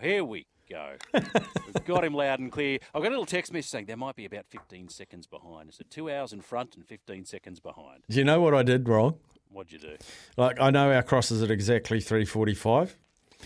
Here 0.00 0.24
we 0.24 0.46
go. 0.70 0.96
We've 1.12 1.84
got 1.84 2.04
him 2.04 2.14
loud 2.14 2.38
and 2.40 2.50
clear. 2.50 2.78
I've 2.94 3.02
got 3.02 3.08
a 3.08 3.10
little 3.10 3.26
text 3.26 3.52
message 3.52 3.70
saying 3.70 3.86
there 3.86 3.96
might 3.96 4.16
be 4.16 4.24
about 4.24 4.46
15 4.48 4.88
seconds 4.88 5.26
behind. 5.26 5.68
Is 5.70 5.80
it 5.80 5.90
two 5.90 6.10
hours 6.10 6.32
in 6.32 6.40
front 6.40 6.76
and 6.76 6.86
15 6.86 7.24
seconds 7.26 7.60
behind? 7.60 8.04
Do 8.08 8.18
you 8.18 8.24
know 8.24 8.40
what 8.40 8.54
I 8.54 8.62
did 8.62 8.88
wrong? 8.88 9.18
What'd 9.50 9.72
you 9.72 9.78
do? 9.78 9.96
Like 10.36 10.58
I 10.60 10.70
know 10.70 10.92
our 10.92 11.02
cross 11.02 11.30
is 11.30 11.42
at 11.42 11.50
exactly 11.50 12.00
three 12.00 12.24
forty-five, 12.24 12.96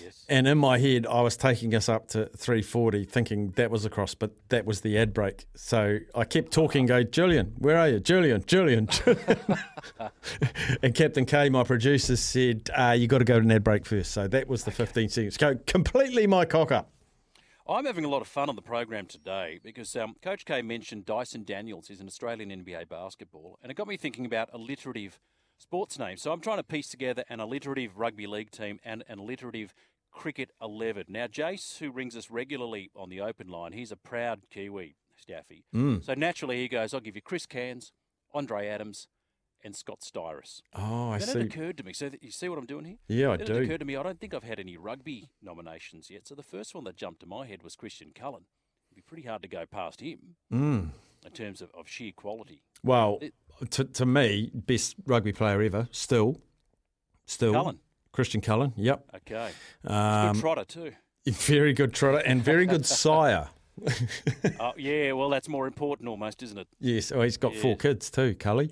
Yes. 0.03 0.25
and 0.29 0.47
in 0.47 0.59
my 0.59 0.79
head 0.79 1.07
I 1.07 1.21
was 1.23 1.37
taking 1.37 1.75
us 1.75 1.89
up 1.89 2.09
to 2.09 2.27
three 2.37 2.63
forty, 2.63 3.05
thinking 3.05 3.51
that 3.57 3.71
was 3.71 3.85
a 3.85 3.91
cross, 3.91 4.15
but 4.15 4.33
that 4.49 4.65
was 4.67 4.81
the 4.83 4.99
ad 4.99 5.15
break. 5.15 5.47
So 5.55 5.99
I 6.15 6.25
kept 6.25 6.53
talking. 6.53 6.87
Go, 6.87 7.03
Julian, 7.03 7.55
where 7.59 7.79
are 7.79 7.89
you, 7.89 8.01
Julian? 8.01 8.45
Julian. 8.47 8.87
Julian. 8.91 9.39
and 10.83 10.95
Captain 10.95 11.25
K, 11.25 11.49
my 11.49 11.65
producer, 11.65 12.17
said 12.17 12.71
uh, 12.77 12.95
you 12.97 13.07
got 13.07 13.19
to 13.19 13.25
go 13.25 13.39
to 13.39 13.45
an 13.45 13.51
ad 13.51 13.65
break 13.65 13.87
first. 13.87 14.13
So 14.13 14.29
that 14.29 14.49
was 14.49 14.65
the 14.65 14.71
fifteen 14.71 15.09
seconds. 15.09 15.37
Go 15.37 15.57
completely 15.67 16.27
my 16.27 16.45
cock 16.45 16.73
up. 16.73 16.91
I'm 17.69 17.85
having 17.85 18.05
a 18.05 18.09
lot 18.09 18.23
of 18.23 18.29
fun 18.29 18.49
on 18.49 18.55
the 18.55 18.63
program 18.63 19.07
today 19.07 19.59
because 19.63 19.97
um, 19.97 20.15
Coach 20.23 20.45
K 20.45 20.63
mentioned 20.63 21.05
Dyson 21.05 21.43
Daniels 21.43 21.91
is 21.91 22.01
an 22.01 22.07
Australian 22.07 22.51
NBA 22.51 22.89
basketball, 22.89 23.59
and 23.61 23.73
it 23.73 23.75
got 23.75 23.89
me 23.89 23.97
thinking 23.97 24.25
about 24.25 24.51
alliterative 24.53 25.19
sports 25.59 25.99
names. 25.99 26.23
So 26.23 26.33
I'm 26.33 26.41
trying 26.41 26.59
to 26.59 26.63
piece 26.65 26.89
together 26.89 27.25
an 27.29 27.41
alliterative 27.41 27.99
rugby 27.99 28.27
league 28.27 28.51
team 28.51 28.79
and 28.85 29.05
an 29.09 29.19
alliterative 29.19 29.75
cricket 30.13 30.51
11. 30.63 31.07
Now, 31.09 31.27
Jace, 31.27 31.79
who 31.79 31.91
rings 31.91 32.17
us 32.17 32.31
regularly 32.31 32.91
on 32.97 33.09
the 33.11 33.21
open 33.21 33.49
line, 33.49 33.73
he's 33.73 33.93
a 33.93 33.97
proud 33.97 34.43
Kiwi, 34.51 34.97
Staffy. 35.17 35.65
So 36.03 36.15
naturally 36.15 36.59
he 36.63 36.69
goes, 36.69 36.95
I'll 36.95 37.01
give 37.01 37.17
you 37.17 37.23
Chris 37.23 37.47
Cairns, 37.47 37.93
Andre 38.33 38.67
Adams, 38.69 39.09
and 39.65 39.75
Scott 39.75 40.01
Styris. 40.01 40.61
Oh, 40.75 41.11
I 41.11 41.19
then 41.19 41.29
see. 41.29 41.39
it 41.41 41.47
occurred 41.47 41.77
to 41.79 41.85
me. 41.85 41.93
So 41.93 42.09
th- 42.11 42.23
you 42.23 42.31
see 42.31 42.49
what 42.49 42.59
I'm 42.59 42.67
doing 42.67 42.85
here? 42.85 42.97
Yeah, 43.09 43.33
I 43.33 43.37
do. 43.39 43.55
It 43.57 43.65
occurred 43.65 43.81
to 43.81 43.85
me 43.87 43.97
I 43.97 44.03
don't 44.03 44.21
think 44.21 44.33
I've 44.33 44.45
had 44.45 44.61
any 44.61 44.77
rugby 44.77 45.31
nominations 45.43 46.09
yet. 46.11 46.27
So 46.29 46.35
the 46.35 46.43
first 46.43 46.75
one 46.75 46.85
that 46.85 46.97
jumped 46.97 47.21
to 47.21 47.27
my 47.27 47.47
head 47.47 47.63
was 47.63 47.75
Christian 47.75 48.13
Cullen. 48.15 48.45
It'd 48.93 48.97
be 48.97 49.03
pretty 49.03 49.27
hard 49.27 49.43
to 49.43 49.49
go 49.49 49.65
past 49.67 50.01
him 50.01 50.37
Mm. 50.53 50.91
in 51.25 51.33
terms 51.33 51.61
of, 51.61 51.71
of 51.75 51.89
sheer 51.89 52.13
quality. 52.15 52.63
Well, 52.85 53.19
It- 53.21 53.35
to, 53.71 53.85
to 53.85 54.07
me, 54.07 54.51
best 54.55 54.97
rugby 55.07 55.33
player 55.33 55.63
ever. 55.63 55.89
Still, 55.91 56.41
still, 57.27 57.53
Cullen. 57.53 57.79
Christian 58.13 58.41
Cullen. 58.41 58.73
Yep. 58.77 59.05
Okay. 59.17 59.51
Um, 59.87 60.33
Good 60.35 60.41
trotter 60.41 60.65
too. 60.65 60.93
Very 61.27 61.73
good 61.73 61.93
trotter 61.93 62.19
and 62.19 62.41
very 62.43 62.67
good 62.67 62.87
sire. 63.05 63.49
oh, 64.61 64.73
yeah, 64.77 65.13
well, 65.13 65.29
that's 65.29 65.49
more 65.49 65.67
important 65.67 66.09
almost, 66.09 66.43
isn't 66.43 66.57
it? 66.57 66.69
Yes, 66.81 67.11
oh, 67.13 67.21
he's 67.21 67.37
got 67.37 67.55
four 67.55 67.77
kids 67.77 68.11
too, 68.11 68.35
Cully. 68.37 68.71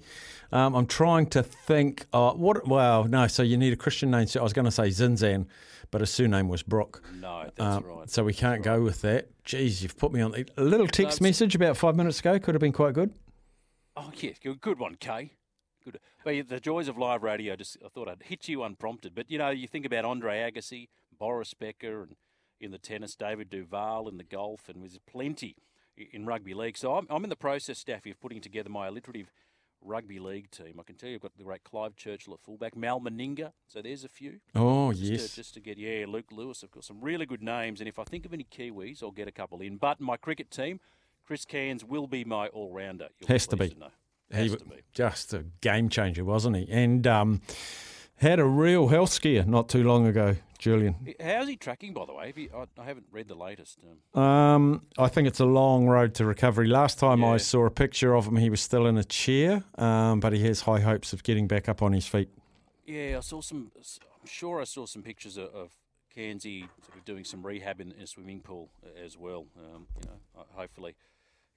Um, 0.53 0.75
I'm 0.75 0.87
trying 0.87 1.27
to 1.31 1.43
think. 1.43 2.07
Uh, 2.13 2.33
what? 2.33 2.67
Well, 2.67 3.05
no. 3.05 3.27
So 3.27 3.43
you 3.43 3.57
need 3.59 3.73
a 3.73 3.77
Christian 3.77 4.11
name. 4.11 4.27
So 4.29 4.41
I 4.41 4.43
was 4.45 4.53
going 4.53 4.65
to 4.67 4.71
say 4.71 4.85
Zinzan, 4.89 5.47
but 5.91 6.01
his 6.01 6.11
surname 6.11 6.49
was 6.49 6.63
Brooke. 6.63 7.03
No, 7.21 7.51
that's 7.57 7.61
Um, 7.61 7.85
right. 7.85 8.09
So 8.09 8.23
we 8.25 8.33
can't 8.33 8.63
go 8.63 8.81
with 8.83 9.03
that. 9.03 9.29
Jeez, 9.45 9.83
you've 9.83 9.99
put 9.99 10.13
me 10.13 10.21
on 10.23 10.31
the, 10.31 10.47
a 10.57 10.63
little 10.65 10.87
text 10.87 11.17
it's- 11.17 11.21
message 11.21 11.55
about 11.55 11.77
five 11.77 11.97
minutes 11.97 12.21
ago. 12.21 12.39
Could 12.39 12.55
have 12.55 12.61
been 12.63 12.73
quite 12.73 12.95
good. 12.95 13.13
Oh, 13.97 14.11
yes, 14.17 14.39
good, 14.43 14.61
good 14.61 14.79
one, 14.79 14.97
Kay. 14.97 15.33
Good. 15.85 16.01
Well, 16.25 16.43
the 16.47 16.61
joys 16.61 16.89
of 16.89 16.99
live 16.99 17.23
radio. 17.23 17.57
Just 17.57 17.77
I 17.85 17.89
thought 17.89 18.09
I'd 18.09 18.25
hit 18.25 18.49
you 18.49 18.63
unprompted, 18.63 19.15
but 19.15 19.31
you 19.31 19.39
know, 19.39 19.51
you 19.51 19.69
think 19.69 19.85
about 19.85 20.05
Andre 20.05 20.51
Agassi, 20.51 20.89
Boris 21.17 21.55
Becker, 21.55 22.03
and 22.03 22.17
in 22.59 22.71
the 22.71 22.79
tennis, 22.79 23.15
David 23.15 23.51
Duval 23.51 24.09
in 24.09 24.17
the 24.17 24.25
golf, 24.25 24.69
and 24.69 24.83
there's 24.83 24.99
plenty 25.07 25.57
in 26.13 26.27
rugby 26.27 26.55
league. 26.55 26.77
So 26.77 26.97
I'm, 26.97 27.07
I'm 27.11 27.23
in 27.23 27.31
the 27.31 27.37
process, 27.37 27.79
Staffy, 27.79 28.11
of 28.11 28.21
putting 28.21 28.41
together 28.41 28.71
my 28.71 28.87
alliterative 28.87 29.31
rugby 29.83 30.19
league 30.19 30.51
team. 30.51 30.81
I 30.81 30.83
can 30.83 30.97
tell 30.97 31.11
you, 31.11 31.17
I've 31.17 31.21
got 31.21 31.37
the 31.37 31.45
great 31.45 31.63
Clive 31.63 31.95
Churchill 31.95 32.35
at 32.35 32.41
fullback, 32.41 32.75
Mal 32.75 33.01
Meninga. 33.01 33.53
So 33.69 33.83
there's 33.83 34.05
a 34.05 34.09
few. 34.09 34.41
Oh 34.55 34.93
Just, 34.93 35.05
yes. 35.05 35.29
to, 35.29 35.37
just 35.37 35.55
to 35.55 35.61
get, 35.61 35.79
yeah, 35.79 36.07
Luke 36.09 36.33
Lewis. 36.33 36.65
I've 36.65 36.71
got 36.71 36.85
some 36.85 37.01
really 37.01 37.27
good 37.27 37.43
names, 37.43 37.81
and 37.81 37.89
if 37.89 37.99
I 37.99 38.05
think 38.05 38.25
of 38.25 38.33
any 38.33 38.45
Kiwis, 38.45 39.03
I'll 39.03 39.11
get 39.11 39.29
a 39.29 39.33
couple 39.33 39.61
in. 39.61 39.77
But 39.77 40.01
my 40.01 40.17
cricket 40.17 40.51
team, 40.51 40.81
Chris 41.27 41.45
Cairns 41.45 41.85
will 41.85 42.07
be 42.07 42.25
my 42.25 42.49
all 42.49 42.71
rounder. 42.73 43.09
Has 43.29 43.47
to 43.49 43.57
be. 43.57 43.75
know. 43.79 43.89
He 44.31 44.37
Has 44.37 44.51
wa- 44.53 44.57
to 44.59 44.65
be. 44.65 44.77
just 44.93 45.33
a 45.35 45.45
game 45.61 45.89
changer, 45.89 46.25
wasn't 46.25 46.57
he? 46.57 46.67
And 46.71 47.07
um, 47.07 47.41
had 48.17 48.39
a 48.41 48.45
real 48.45 48.89
health 48.89 49.11
scare 49.11 49.45
not 49.45 49.69
too 49.69 49.85
long 49.85 50.07
ago, 50.07 50.37
Julian. 50.59 51.15
How's 51.23 51.49
he 51.49 51.57
tracking, 51.57 51.93
by 51.93 52.07
the 52.07 52.15
way? 52.15 52.27
Have 52.29 52.39
you, 52.39 52.51
I, 52.55 52.81
I 52.81 52.85
haven't 52.85 53.07
read 53.11 53.29
the 53.29 53.35
latest. 53.35 53.79
Um, 54.15 54.21
Um, 54.23 54.83
I 54.99 55.09
think 55.09 55.29
it's 55.29 55.41
a 55.41 55.45
long 55.47 55.87
road 55.87 56.15
to 56.17 56.25
recovery. 56.25 56.67
Last 56.69 56.99
time 56.99 57.25
I 57.25 57.37
saw 57.37 57.67
a 57.67 57.71
picture 57.71 58.15
of 58.15 58.27
him, 58.27 58.37
he 58.37 58.51
was 58.51 58.61
still 58.61 58.87
in 58.87 58.97
a 58.97 59.05
chair, 59.05 59.65
um, 59.77 60.21
but 60.21 60.33
he 60.33 60.45
has 60.47 60.63
high 60.63 60.81
hopes 60.81 61.13
of 61.13 61.23
getting 61.23 61.47
back 61.47 61.69
up 61.69 61.83
on 61.83 61.93
his 61.93 62.07
feet. 62.07 62.29
yeah, 62.87 63.17
I 63.19 63.21
saw 63.21 63.41
some. 63.41 63.71
I'm 63.77 64.27
sure 64.29 64.61
I 64.61 64.65
saw 64.65 64.87
some 64.87 65.03
pictures 65.03 65.37
of, 65.37 65.49
of 65.55 65.71
Cairnsy 66.17 66.69
sort 66.85 66.99
of 66.99 67.05
doing 67.05 67.25
some 67.25 67.45
rehab 67.45 67.81
in, 67.81 67.93
in 67.93 68.03
a 68.03 68.07
swimming 68.07 68.41
pool 68.41 68.71
uh, 68.85 69.05
as 69.05 69.19
well. 69.19 69.47
Um, 69.59 69.87
you 70.01 70.09
know, 70.09 70.45
hopefully. 70.53 70.97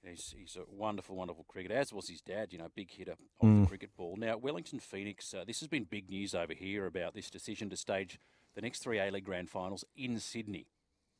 He's, 0.04 0.32
he's 0.38 0.56
a 0.56 0.62
wonderful, 0.72 1.16
wonderful 1.16 1.44
cricketer, 1.48 1.74
as 1.74 1.92
was 1.92 2.08
his 2.08 2.20
dad, 2.20 2.52
you 2.52 2.58
know, 2.58 2.68
big 2.74 2.90
hitter 2.92 3.16
of 3.40 3.62
the 3.62 3.66
cricket 3.66 3.90
ball. 3.96 4.14
Now, 4.16 4.36
Wellington 4.36 4.78
Phoenix, 4.78 5.34
uh, 5.34 5.42
this 5.44 5.58
has 5.58 5.68
been 5.68 5.84
big 5.84 6.08
news 6.08 6.36
over 6.36 6.54
here 6.54 6.86
about 6.86 7.14
this 7.14 7.28
decision 7.30 7.68
to 7.70 7.76
stage 7.76 8.20
the 8.54 8.60
next 8.60 8.78
three 8.78 9.00
A 9.00 9.10
League 9.10 9.24
Grand 9.24 9.50
Finals 9.50 9.84
in 9.96 10.20
Sydney. 10.20 10.66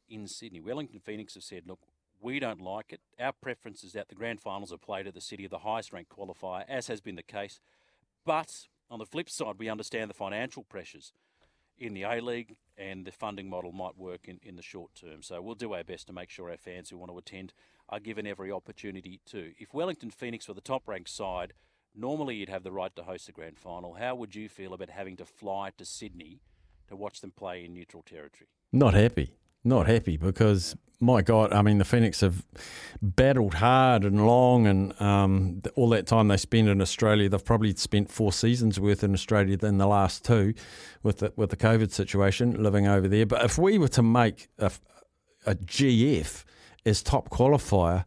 In 0.09 0.29
Sydney. 0.29 0.61
Wellington 0.61 1.01
Phoenix 1.01 1.35
have 1.35 1.43
said, 1.43 1.65
look, 1.67 1.81
we 2.21 2.39
don't 2.39 2.61
like 2.61 2.93
it. 2.93 3.01
Our 3.19 3.33
preference 3.33 3.83
is 3.83 3.95
that 3.95 4.09
the 4.09 4.15
Grand 4.15 4.41
Finals 4.41 4.73
are 4.73 4.79
played 4.79 5.09
at 5.09 5.15
the 5.15 5.21
city 5.21 5.45
of 5.45 5.51
the 5.51 5.59
highest 5.59 5.93
ranked 5.93 6.17
qualifier, 6.17 6.65
as 6.69 6.87
has 6.87 7.01
been 7.01 7.17
the 7.17 7.23
case. 7.23 7.59
But 8.25 8.69
on 8.89 9.01
the 9.01 9.07
flip 9.07 9.29
side, 9.29 9.57
we 9.59 9.69
understand 9.69 10.09
the 10.09 10.15
financial 10.15 10.63
pressures 10.63 11.13
in 11.79 11.95
the 11.95 12.03
A 12.03 12.21
League 12.21 12.57
and 12.77 13.05
the 13.05 13.13
funding 13.13 13.49
model 13.49 13.73
might 13.73 13.97
work 13.97 14.29
in, 14.29 14.39
in 14.43 14.57
the 14.57 14.63
short 14.63 14.95
term. 14.95 15.23
So 15.23 15.41
we'll 15.41 15.55
do 15.55 15.75
our 15.75 15.85
best 15.85 16.07
to 16.07 16.13
make 16.13 16.31
sure 16.31 16.51
our 16.51 16.57
fans 16.57 16.91
who 16.91 16.99
want 16.99 17.11
to 17.11 17.19
attend 17.19 17.53
are 17.89 18.01
given 18.01 18.27
every 18.27 18.53
opportunity 18.53 19.21
to. 19.27 19.53
If 19.59 19.75
Wellington 19.75 20.11
Phoenix 20.11 20.47
were 20.49 20.55
the 20.55 20.61
top 20.61 20.87
ranked 20.87 21.11
side, 21.11 21.55
normally 21.95 22.37
you'd 22.37 22.49
have 22.49 22.63
the 22.63 22.73
right 22.73 22.95
to 22.97 23.03
host 23.03 23.27
the 23.27 23.33
grand 23.33 23.59
final. 23.59 23.95
How 23.95 24.15
would 24.15 24.35
you 24.35 24.49
feel 24.49 24.75
about 24.75 24.91
having 24.91 25.17
to 25.17 25.25
fly 25.25 25.71
to 25.79 25.85
Sydney 25.85 26.41
to 26.89 26.97
watch 26.97 27.21
them 27.21 27.33
play 27.33 27.65
in 27.65 27.75
neutral 27.75 28.03
territory? 28.03 28.49
Not 28.73 28.95
happy. 28.95 29.33
Not 29.65 29.87
happy 29.87 30.17
because, 30.17 30.77
my 31.01 31.21
God, 31.23 31.53
I 31.53 31.63
mean, 31.63 31.79
the 31.79 31.85
Phoenix 31.85 32.21
have 32.21 32.45
battled 33.03 33.55
hard 33.55 34.05
and 34.05 34.27
long, 34.27 34.67
and 34.67 35.01
um, 35.01 35.63
all 35.75 35.89
that 35.91 36.07
time 36.07 36.29
they 36.29 36.37
spent 36.37 36.69
in 36.69 36.81
Australia, 36.81 37.29
they've 37.29 37.45
probably 37.45 37.75
spent 37.75 38.11
four 38.11 38.33
seasons 38.33 38.79
worth 38.79 39.03
in 39.03 39.13
Australia 39.13 39.57
than 39.57 39.79
the 39.79 39.87
last 39.87 40.25
two 40.25 40.55
with 41.03 41.19
the, 41.19 41.33
with 41.37 41.51
the 41.51 41.57
COVID 41.57 41.91
situation 41.91 42.63
living 42.63 42.87
over 42.87 43.09
there. 43.09 43.27
But 43.27 43.45
if 43.45 43.59
we 43.59 43.79
were 43.79 43.89
to 43.89 44.03
make 44.03 44.49
a, 44.59 44.71
a 45.47 45.55
GF 45.55 46.45
as 46.87 47.03
top 47.03 47.29
qualifier, 47.31 48.05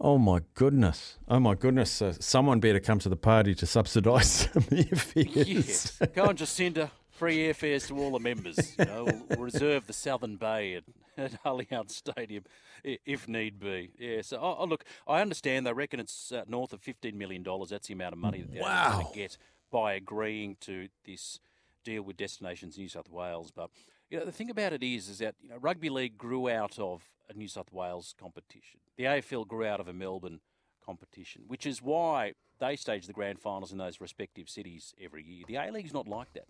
oh 0.00 0.18
my 0.18 0.40
goodness, 0.54 1.18
oh 1.28 1.40
my 1.40 1.54
goodness, 1.54 2.02
uh, 2.02 2.12
someone 2.20 2.60
better 2.60 2.80
come 2.80 2.98
to 3.00 3.08
the 3.08 3.16
party 3.16 3.54
to 3.54 3.66
subsidise 3.66 4.30
some 4.52 4.62
airfares. 4.64 5.46
Yes. 5.46 5.98
Go 6.14 6.24
on, 6.24 6.36
Jacinda. 6.36 6.90
Free 7.16 7.38
airfares 7.38 7.88
to 7.88 7.98
all 7.98 8.10
the 8.12 8.18
members. 8.20 8.74
You 8.78 8.84
know, 8.84 9.04
we'll, 9.30 9.38
reserve 9.40 9.86
the 9.86 9.92
Southern 9.92 10.36
Bay 10.36 10.74
at, 10.74 10.84
at 11.16 11.42
Allianz 11.44 11.92
Stadium 11.92 12.44
if 12.84 13.26
need 13.26 13.58
be. 13.58 13.90
Yeah. 13.98 14.20
So, 14.22 14.38
oh, 14.40 14.56
oh, 14.60 14.64
look, 14.66 14.84
I 15.08 15.20
understand. 15.22 15.66
They 15.66 15.72
reckon 15.72 15.98
it's 15.98 16.30
uh, 16.30 16.44
north 16.46 16.72
of 16.72 16.80
fifteen 16.82 17.16
million 17.16 17.42
dollars. 17.42 17.70
That's 17.70 17.88
the 17.88 17.94
amount 17.94 18.12
of 18.12 18.18
money 18.18 18.42
that 18.42 18.52
they're 18.52 18.62
Wow. 18.62 18.92
going 19.00 19.06
to 19.06 19.14
get 19.14 19.38
by 19.72 19.94
agreeing 19.94 20.56
to 20.60 20.88
this 21.04 21.40
deal 21.84 22.02
with 22.02 22.16
Destinations 22.16 22.76
New 22.76 22.88
South 22.88 23.08
Wales. 23.10 23.50
But 23.50 23.70
you 24.10 24.18
know, 24.18 24.24
the 24.24 24.32
thing 24.32 24.50
about 24.50 24.72
it 24.72 24.82
is, 24.82 25.08
is 25.08 25.18
that 25.18 25.34
you 25.42 25.48
know, 25.48 25.56
rugby 25.56 25.88
league 25.88 26.18
grew 26.18 26.48
out 26.50 26.78
of 26.78 27.02
a 27.28 27.34
New 27.34 27.48
South 27.48 27.72
Wales 27.72 28.14
competition. 28.20 28.80
The 28.96 29.04
AFL 29.04 29.48
grew 29.48 29.64
out 29.64 29.80
of 29.80 29.88
a 29.88 29.92
Melbourne 29.92 30.40
competition, 30.84 31.42
which 31.46 31.66
is 31.66 31.82
why 31.82 32.34
they 32.58 32.76
stage 32.76 33.06
the 33.06 33.12
grand 33.12 33.40
finals 33.40 33.72
in 33.72 33.78
those 33.78 34.00
respective 34.00 34.48
cities 34.48 34.94
every 35.02 35.24
year. 35.24 35.44
The 35.48 35.56
A 35.56 35.70
League's 35.72 35.92
not 35.92 36.06
like 36.06 36.32
that. 36.34 36.46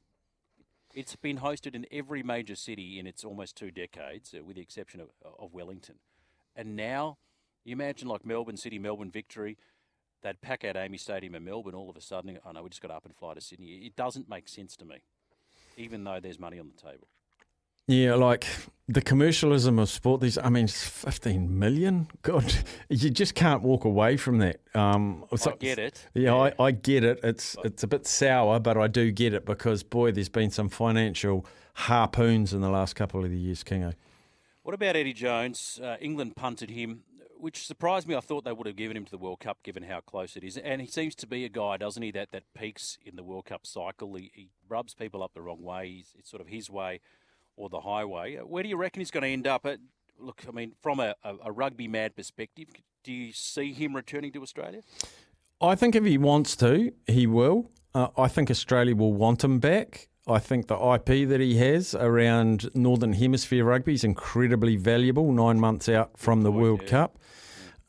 It's 0.97 1.15
been 1.15 1.39
hosted 1.41 1.75
in 1.75 1.85
every 1.93 2.23
major 2.23 2.57
city 2.57 2.99
in 2.99 3.07
its 3.07 3.23
almost 3.23 3.55
two 3.55 3.71
decades, 3.71 4.35
uh, 4.35 4.43
with 4.43 4.57
the 4.57 4.63
exception 4.63 4.99
of, 4.99 5.09
of 5.39 5.53
Wellington. 5.53 5.97
And 6.57 6.75
now, 6.75 7.19
you 7.65 7.73
imagine 7.73 8.09
like 8.09 8.25
Melbourne 8.25 8.57
City, 8.57 8.79
Melbourne 8.79 9.11
Victory, 9.11 9.59
they'd 10.23 10.41
pack 10.41 10.65
out 10.65 10.75
AAMI 10.75 10.99
Stadium 10.99 11.35
in 11.35 11.45
Melbourne 11.45 11.75
all 11.75 11.91
of 11.91 11.97
a 11.97 12.01
sudden. 12.01 12.39
Oh 12.47 12.51
no, 12.53 12.63
we 12.63 12.71
just 12.71 12.81
got 12.81 12.91
up 12.91 13.05
and 13.05 13.15
fly 13.15 13.35
to 13.35 13.43
Sydney. 13.43 13.67
It 13.85 13.95
doesn't 13.95 14.27
make 14.27 14.49
sense 14.49 14.75
to 14.77 14.87
me, 14.87 15.03
even 15.77 16.03
though 16.03 16.19
there's 16.19 16.41
money 16.41 16.59
on 16.59 16.71
the 16.75 16.81
table. 16.81 17.09
Yeah, 17.87 18.15
like 18.15 18.47
the 18.89 19.03
commercialism 19.03 19.79
of 19.79 19.89
sport. 19.89 20.21
These, 20.21 20.39
I 20.39 20.49
mean, 20.49 20.69
fifteen 20.69 21.59
million. 21.59 22.09
God, 22.23 22.53
you 22.89 23.11
just 23.11 23.35
can't 23.35 23.63
walk 23.63 23.85
away 23.85 24.17
from 24.17 24.39
that. 24.39 24.61
Um, 24.75 25.25
so, 25.35 25.53
I 25.53 25.57
get 25.57 25.79
it. 25.79 26.09
Yeah, 26.15 26.23
yeah. 26.23 26.53
I, 26.59 26.65
I, 26.67 26.71
get 26.71 27.05
it. 27.05 27.21
It's 27.23 27.57
it's 27.65 27.83
a 27.83 27.87
bit 27.87 28.07
sour, 28.07 28.61
but 28.61 28.77
I 28.77 28.87
do 28.87 29.11
get 29.11 29.35
it 29.35 29.45
because 29.45 29.83
boy, 29.83 30.13
there's 30.13 30.29
been 30.29 30.51
some 30.51 30.69
financial 30.69 31.47
harpoons 31.75 32.53
in 32.53 32.61
the 32.61 32.71
last 32.71 32.95
couple 32.95 33.25
of 33.25 33.31
the 33.31 33.39
years, 33.39 33.63
Kingo. 33.63 33.93
What 34.63 34.75
about 34.75 34.97
Eddie 34.97 35.13
Jones? 35.13 35.81
Uh, 35.83 35.97
England 36.01 36.35
punted 36.35 36.71
him, 36.71 37.03
which 37.39 37.67
surprised 37.67 38.09
me. 38.09 38.17
I 38.17 38.21
thought 38.21 38.45
they 38.45 38.53
would 38.53 38.67
have 38.67 38.77
given 38.77 38.97
him 38.97 39.05
to 39.05 39.11
the 39.11 39.19
World 39.19 39.41
Cup, 39.41 39.59
given 39.63 39.85
how 39.85 40.01
close 40.01 40.37
it 40.37 40.43
is. 40.43 40.57
And 40.57 40.81
he 40.81 40.89
seems 40.89 41.15
to 41.17 41.27
be 41.27 41.45
a 41.45 41.49
guy, 41.49 41.77
doesn't 41.77 42.03
he, 42.03 42.11
that, 42.13 42.33
that 42.33 42.43
peaks 42.53 42.99
in 43.05 43.15
the 43.15 43.23
World 43.23 43.45
Cup 43.45 43.65
cycle. 43.65 44.15
He, 44.15 44.33
he 44.35 44.49
rubs 44.69 44.95
people 44.95 45.23
up 45.23 45.35
the 45.35 45.43
wrong 45.43 45.63
way. 45.63 45.89
He's, 45.89 46.15
it's 46.19 46.31
sort 46.31 46.41
of 46.41 46.49
his 46.49 46.69
way 46.69 47.01
or 47.57 47.69
the 47.69 47.81
highway. 47.81 48.37
Uh, 48.37 48.43
where 48.43 48.63
do 48.63 48.69
you 48.69 48.77
reckon 48.77 49.01
he's 49.01 49.11
going 49.11 49.23
to 49.23 49.29
end 49.29 49.47
up? 49.47 49.67
At, 49.67 49.79
look, 50.19 50.45
I 50.49 50.53
mean, 50.53 50.73
from 50.83 51.01
a, 51.01 51.15
a, 51.25 51.35
a 51.47 51.53
rugby 51.53 51.89
mad 51.89 52.17
perspective, 52.17 52.69
do 53.03 53.13
you 53.13 53.33
see 53.33 53.73
him 53.73 53.97
returning 53.97 54.33
to 54.33 54.43
Australia? 54.43 54.83
I 55.61 55.75
think 55.75 55.95
if 55.95 56.05
he 56.05 56.19
wants 56.19 56.55
to, 56.57 56.93
he 57.07 57.27
will. 57.27 57.71
Uh, 57.95 58.09
I 58.17 58.29
think 58.29 58.51
Australia 58.51 58.95
will 58.95 59.15
want 59.15 59.43
him 59.43 59.59
back. 59.59 60.09
I 60.29 60.39
think 60.39 60.67
the 60.67 60.77
IP 60.77 61.29
that 61.29 61.41
he 61.41 61.57
has 61.59 61.95
around 61.95 62.69
Northern 62.75 63.13
Hemisphere 63.13 63.65
rugby 63.65 63.95
is 63.95 64.03
incredibly 64.03 64.77
valuable 64.77 65.33
nine 65.33 65.61
months 65.61 65.89
out 65.89 66.19
from 66.19 66.43
the 66.43 66.51
World 66.51 66.83
yeah. 66.83 66.89
Cup. 66.89 67.19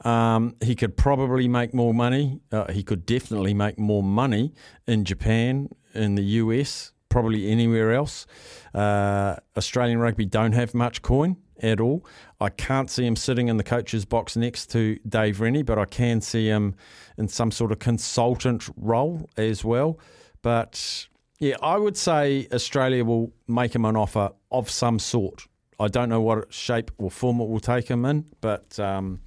Um, 0.06 0.56
he 0.64 0.76
could 0.76 0.96
probably 0.96 1.48
make 1.48 1.74
more 1.74 1.94
money. 1.94 2.40
Uh, 2.52 2.72
he 2.72 2.84
could 2.84 3.06
definitely 3.06 3.56
make 3.56 3.80
more 3.80 4.04
money 4.04 4.54
in 4.86 5.04
Japan, 5.04 5.70
in 5.96 6.14
the 6.14 6.24
US, 6.24 6.92
probably 7.10 7.50
anywhere 7.50 7.94
else. 7.94 8.26
Uh, 8.74 9.36
Australian 9.56 10.00
rugby 10.00 10.26
don't 10.26 10.54
have 10.54 10.74
much 10.74 11.02
coin 11.02 11.38
at 11.62 11.80
all. 11.80 12.06
I 12.40 12.50
can't 12.50 12.90
see 12.90 13.06
him 13.06 13.16
sitting 13.16 13.48
in 13.48 13.58
the 13.58 13.64
coach's 13.64 14.06
box 14.06 14.36
next 14.36 14.68
to 14.72 14.98
Dave 15.08 15.40
Rennie, 15.40 15.64
but 15.64 15.80
I 15.80 15.86
can 15.86 16.22
see 16.22 16.48
him 16.48 16.76
in 17.18 17.28
some 17.28 17.52
sort 17.52 17.72
of 17.72 17.80
consultant 17.80 18.70
role 18.78 19.30
as 19.38 19.64
well. 19.64 20.00
But 20.42 21.08
yeah, 21.40 21.56
I 21.62 21.78
would 21.78 21.98
say 21.98 22.48
Australia 22.54 23.04
will 23.04 23.34
make 23.48 23.74
him 23.74 23.86
an 23.86 23.96
offer 23.96 24.32
of 24.52 24.70
some 24.70 25.00
sort. 25.00 25.48
I 25.80 25.88
don't 25.88 26.10
know 26.10 26.22
what 26.22 26.52
shape 26.52 26.92
or 26.98 27.12
form 27.12 27.40
it 27.40 27.48
will 27.48 27.60
take 27.60 27.88
him 27.88 28.06
in, 28.06 28.26
but 28.42 28.80
um, 28.80 29.22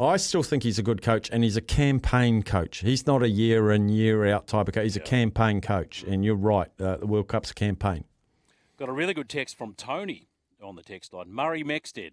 I 0.00 0.16
still 0.16 0.42
think 0.42 0.62
he's 0.62 0.78
a 0.78 0.82
good 0.82 1.02
coach 1.02 1.28
and 1.30 1.42
he's 1.42 1.56
a 1.56 1.60
campaign 1.60 2.42
coach. 2.42 2.78
He's 2.78 3.06
not 3.06 3.22
a 3.22 3.28
year 3.28 3.72
in, 3.72 3.88
year 3.88 4.26
out 4.26 4.46
type 4.46 4.68
of 4.68 4.74
coach. 4.74 4.84
He's 4.84 4.96
yeah. 4.96 5.02
a 5.02 5.06
campaign 5.06 5.60
coach, 5.60 6.04
and 6.04 6.24
you're 6.24 6.36
right. 6.36 6.68
Uh, 6.80 6.98
the 6.98 7.06
World 7.06 7.28
Cup's 7.28 7.50
a 7.50 7.54
campaign. 7.54 8.04
Got 8.78 8.88
a 8.88 8.92
really 8.92 9.14
good 9.14 9.28
text 9.28 9.58
from 9.58 9.74
Tony 9.74 10.28
on 10.62 10.76
the 10.76 10.82
text 10.82 11.12
line. 11.12 11.32
Murray 11.32 11.64
Mexted. 11.64 12.12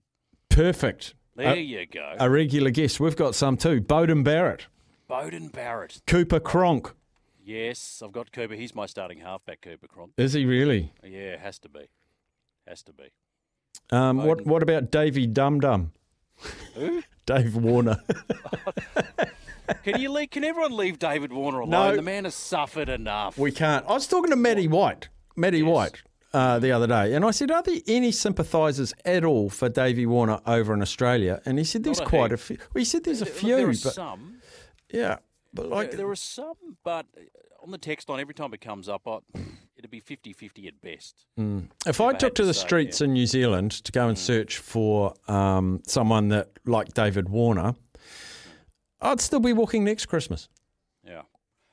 Perfect. 0.50 1.14
There 1.36 1.54
a, 1.54 1.58
you 1.58 1.86
go. 1.86 2.16
A 2.20 2.30
regular 2.30 2.72
guest. 2.72 3.00
We've 3.00 3.16
got 3.16 3.36
some 3.36 3.58
too. 3.58 3.82
Beauden 3.82 4.24
Barrett. 4.24 4.68
Beauden 5.10 5.52
Barrett. 5.52 6.02
Cooper 6.08 6.40
Cronk. 6.40 6.94
Yes, 7.44 8.02
I've 8.04 8.12
got 8.12 8.32
Cooper. 8.32 8.56
He's 8.56 8.74
my 8.74 8.88
starting 8.88 9.20
halfback, 9.20 9.62
Cooper 9.62 9.88
Cronk. 9.88 10.14
Is 10.18 10.34
he 10.34 10.46
really? 10.46 10.92
Yeah, 11.04 11.38
has 11.38 11.60
to 11.60 11.70
be. 11.70 11.88
Has 12.68 12.82
to 12.84 12.94
be. 12.94 13.12
Um, 13.92 14.26
what 14.26 14.46
What 14.48 14.64
about 14.64 14.90
Davy 14.90 15.28
Dum 15.28 15.60
Dum? 15.60 15.92
Who? 16.76 17.04
Dave 17.26 17.56
Warner. 17.56 17.98
can 19.84 20.00
you 20.00 20.12
leave, 20.12 20.30
Can 20.30 20.44
everyone 20.44 20.76
leave 20.76 21.00
David 21.00 21.34
Warner 21.34 21.60
alone? 21.62 21.70
No, 21.70 21.96
the 21.96 22.02
man 22.02 22.26
has 22.26 22.36
suffered 22.36 22.90
enough. 22.90 23.38
We 23.38 23.52
can't. 23.52 23.86
I 23.88 23.94
was 23.94 24.08
talking 24.08 24.30
to 24.30 24.36
Matty 24.36 24.68
White. 24.68 25.10
Matty 25.36 25.60
yes. 25.60 25.68
White. 25.68 26.02
Uh, 26.34 26.60
the 26.60 26.70
other 26.70 26.86
day, 26.86 27.14
and 27.14 27.24
I 27.24 27.32
said, 27.32 27.50
"Are 27.50 27.64
there 27.64 27.80
any 27.88 28.12
sympathisers 28.12 28.94
at 29.06 29.24
all 29.24 29.50
for 29.50 29.70
Davy 29.70 30.06
Warner 30.06 30.42
over 30.46 30.74
in 30.74 30.82
Australia?" 30.82 31.42
And 31.46 31.58
he 31.58 31.64
said, 31.64 31.86
"There's 31.86 32.02
a 32.02 32.06
quite 32.06 32.32
heap. 32.32 32.34
a 32.34 32.38
few." 32.38 32.58
Well, 32.58 32.80
he 32.80 32.84
said, 32.84 33.06
"There's 33.06 33.22
a 33.22 33.26
few." 33.26 33.56
There 33.56 33.70
are 33.70 33.72
but, 33.72 33.78
some. 33.78 34.42
Yeah, 34.92 35.20
but 35.54 35.70
like 35.70 35.92
there, 35.92 36.00
there 36.00 36.10
are 36.10 36.16
some, 36.18 36.76
but 36.84 37.06
on 37.64 37.72
the 37.72 37.78
text 37.78 38.10
line, 38.10 38.20
every 38.20 38.34
time 38.34 38.54
it 38.54 38.60
comes 38.60 38.90
up, 38.90 39.08
I, 39.08 39.20
it'd 39.78 39.92
be 39.92 40.02
50-50 40.02 40.68
at 40.68 40.82
best. 40.82 41.26
Mm. 41.40 41.70
If 41.86 42.02
I 42.02 42.14
took 42.14 42.36
to, 42.36 42.44
to 42.44 42.46
the 42.46 42.54
say, 42.54 42.66
streets 42.66 43.02
yeah. 43.02 43.06
in 43.06 43.14
New 43.14 43.26
Zealand 43.26 43.72
to 43.72 43.92
go 43.92 44.08
and 44.08 44.18
mm. 44.18 44.20
search 44.20 44.58
for 44.58 45.14
um, 45.28 45.82
someone 45.86 46.30
that 46.30 46.50
like 46.66 46.94
David 46.94 47.30
Warner, 47.30 47.76
I'd 49.02 49.22
still 49.22 49.40
be 49.40 49.54
walking 49.54 49.84
next 49.84 50.06
Christmas. 50.08 50.50
Yeah, 51.06 51.24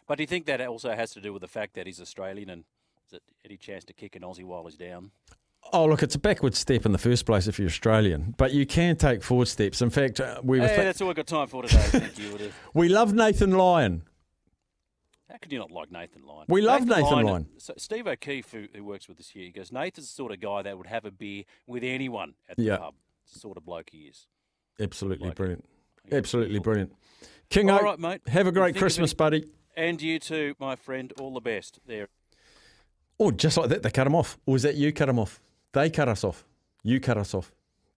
but 0.07 0.19
do 0.19 0.23
you 0.23 0.27
think 0.27 0.47
that 0.47 0.61
also 0.61 0.95
has 0.95 1.13
to 1.13 1.21
do 1.21 1.33
with 1.33 1.43
the 1.43 1.49
fact 1.49 1.75
that 1.75 1.87
he's 1.87 2.01
Australian 2.01 2.51
and 2.51 2.65
is 3.07 3.15
it 3.15 3.23
any 3.45 3.57
chance 3.57 3.85
to 3.85 3.93
kick 3.93 4.17
an 4.17 4.23
Aussie 4.23 4.45
while 4.45 4.65
he's 4.65 4.77
down? 4.77 5.11
Oh, 5.73 5.87
look, 5.87 6.03
it's 6.03 6.17
a 6.17 6.19
backward 6.19 6.55
step 6.55 6.85
in 6.85 6.93
the 6.93 6.99
first 6.99 7.25
place 7.25 7.47
if 7.47 7.59
you're 7.59 7.69
Australian, 7.69 8.35
but 8.37 8.53
you 8.53 8.67
can 8.67 8.97
take 8.97 9.23
forward 9.23 9.47
steps. 9.47 9.81
In 9.81 9.91
fact, 9.91 10.21
uh, 10.21 10.41
we 10.43 10.59
were. 10.59 10.67
Hey, 10.67 10.75
th- 10.75 10.87
that's 10.87 11.01
all 11.01 11.07
we've 11.07 11.17
got 11.17 11.27
time 11.27 11.47
for 11.47 11.63
today. 11.63 11.79
Thank 11.79 12.19
you. 12.19 12.53
we 12.75 12.89
love 12.89 13.15
Nathan 13.15 13.53
Lyon. 13.53 14.03
How 15.33 15.39
can 15.39 15.51
you 15.51 15.59
not 15.59 15.71
like 15.71 15.91
Nathan 15.91 16.27
Lyon? 16.27 16.45
We 16.49 16.61
love 16.61 16.83
Nathan, 16.83 17.05
Nathan 17.05 17.13
Lyon. 17.15 17.27
Lyon. 17.27 17.47
So 17.57 17.73
Steve 17.79 18.07
O'Keefe, 18.07 18.51
who, 18.53 18.67
who, 18.75 18.85
works 18.85 19.09
with 19.09 19.19
us 19.19 19.31
here, 19.31 19.45
he 19.45 19.51
goes, 19.51 19.73
Nathan's 19.73 20.09
the 20.09 20.13
sort 20.13 20.31
of 20.31 20.41
guy 20.41 20.61
that 20.61 20.77
would 20.77 20.87
have 20.87 21.07
a 21.07 21.11
beer 21.11 21.45
with 21.67 21.83
anyone 21.83 22.35
at 22.51 22.59
the 22.59 22.65
yeah. 22.65 22.77
pub. 22.77 22.95
It's 23.25 23.33
the 23.33 23.41
sort 23.41 23.57
of 23.57 23.65
bloke 23.65 23.89
he 23.91 24.01
is. 24.01 24.27
Absolutely 24.79 25.31
brilliant. 25.31 25.65
Absolutely 26.11 26.59
brilliant. 26.59 26.93
King 27.49 27.71
All 27.71 27.81
right, 27.81 27.99
mate. 27.99 28.21
Have 28.27 28.47
a 28.47 28.53
great 28.53 28.77
Christmas, 28.77 29.15
buddy. 29.15 29.47
And 29.75 30.03
you 30.03 30.19
too, 30.19 30.55
my 30.59 30.77
friend. 30.77 31.15
All 31.19 31.33
the 31.33 31.41
best 31.41 31.79
there. 31.87 32.09
Oh, 33.19 33.31
just 33.31 33.57
like 33.57 33.71
that, 33.71 33.83
they 33.83 33.91
cut 33.91 34.07
him 34.07 34.15
off. 34.15 34.37
Or 34.45 34.53
was 34.53 34.63
that 34.65 34.75
you 34.75 34.93
cut 34.93 35.09
him 35.09 35.19
off? 35.19 35.41
They 35.73 35.89
cut 35.89 36.09
us 36.09 36.25
off. 36.25 36.45
You 36.83 37.01
cut 37.01 37.17
us 37.17 37.33
off. 37.33 37.53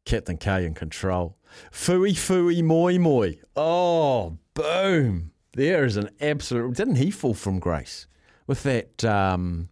Captain 0.05 0.37
K 0.37 0.65
in 0.65 0.73
control. 0.73 1.35
Fooey, 1.71 2.13
fooey, 2.13 2.63
moi, 2.63 2.97
moi. 2.97 3.31
Oh, 3.55 4.37
boom. 4.53 5.31
There 5.55 5.85
is 5.85 5.95
an 5.95 6.09
absolute. 6.19 6.75
Didn't 6.75 6.95
he 6.95 7.09
fall 7.09 7.33
from 7.33 7.59
grace 7.59 8.07
with 8.45 8.63
that? 8.63 9.05
Um, 9.05 9.69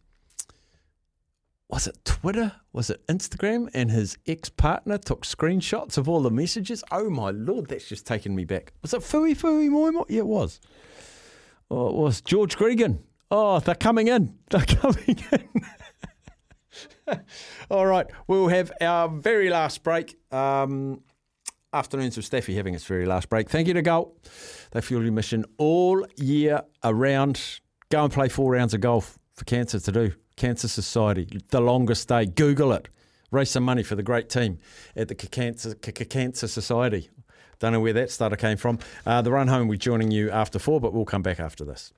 was 1.69 1.87
it 1.87 2.05
Twitter? 2.05 2.53
Was 2.71 2.89
it 2.89 3.05
Instagram? 3.07 3.69
And 3.73 3.91
his 3.91 4.17
ex 4.25 4.47
partner 4.49 4.97
took 4.97 5.25
screenshots 5.25 5.97
of 5.97 6.07
all 6.07 6.21
the 6.21 6.31
messages. 6.31 6.85
Oh 6.89 7.09
my 7.09 7.31
lord, 7.31 7.67
that's 7.67 7.89
just 7.89 8.07
taken 8.07 8.33
me 8.33 8.45
back. 8.45 8.71
Was 8.81 8.93
it 8.93 9.01
Fuifui 9.01 9.69
Moimoi? 9.69 10.05
Yeah, 10.07 10.19
it 10.19 10.27
was. 10.27 10.61
Oh, 11.69 11.89
it 11.89 11.95
was 11.95 12.21
George 12.21 12.55
Gregan. 12.55 12.99
Oh, 13.29 13.59
they're 13.59 13.75
coming 13.75 14.07
in. 14.07 14.35
They're 14.51 14.61
coming 14.61 15.21
in. 15.31 15.65
All 17.71 17.85
right, 17.87 18.07
we'll 18.27 18.47
have 18.47 18.71
our 18.79 19.09
very 19.09 19.49
last 19.49 19.83
break. 19.83 20.15
Um, 20.31 21.01
afternoons 21.73 22.17
with 22.17 22.29
Steffi 22.29 22.55
having 22.55 22.73
its 22.73 22.85
very 22.85 23.05
last 23.05 23.29
break. 23.29 23.49
Thank 23.49 23.67
you 23.67 23.73
to 23.73 23.81
Gull. 23.81 24.13
They 24.71 24.81
fuel 24.81 25.03
your 25.03 25.11
mission 25.11 25.45
all 25.57 26.05
year 26.15 26.61
around. 26.83 27.59
Go 27.89 28.03
and 28.03 28.13
play 28.13 28.29
four 28.29 28.51
rounds 28.51 28.73
of 28.73 28.81
golf 28.81 29.17
for 29.33 29.45
cancer 29.45 29.79
to 29.79 29.91
do. 29.91 30.13
Cancer 30.35 30.67
Society, 30.67 31.39
the 31.49 31.61
longest 31.61 32.07
day. 32.07 32.25
Google 32.25 32.73
it. 32.73 32.89
Raise 33.31 33.49
some 33.49 33.63
money 33.63 33.83
for 33.83 33.95
the 33.95 34.03
great 34.03 34.29
team 34.29 34.59
at 34.95 35.07
the 35.07 35.15
Cancer, 35.15 35.73
Cancer 35.75 36.47
Society. 36.47 37.09
Don't 37.59 37.71
know 37.71 37.79
where 37.79 37.93
that 37.93 38.11
starter 38.11 38.35
came 38.35 38.57
from. 38.57 38.77
Uh, 39.05 39.21
the 39.21 39.31
run 39.31 39.47
home, 39.47 39.67
we're 39.67 39.77
joining 39.77 40.11
you 40.11 40.29
after 40.29 40.59
four, 40.59 40.81
but 40.81 40.93
we'll 40.93 41.05
come 41.05 41.21
back 41.21 41.39
after 41.39 41.63
this. 41.63 41.93